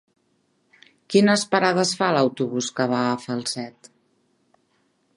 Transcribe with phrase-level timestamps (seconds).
[1.15, 3.95] Quines parades fa l'autobús que va a Falset?